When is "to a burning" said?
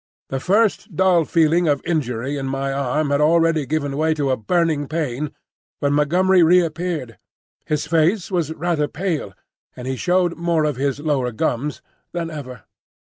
4.15-4.87